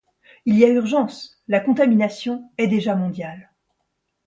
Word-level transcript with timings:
Il 0.45 0.57
y 0.57 0.65
a 0.65 0.69
urgence, 0.69 1.37
la 1.47 1.59
contamination 1.59 2.49
est 2.57 2.65
déjà 2.65 2.95
mondiale… 2.95 3.51